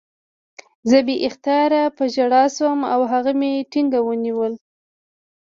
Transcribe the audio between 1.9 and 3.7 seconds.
په ژړا شوم او هغه مې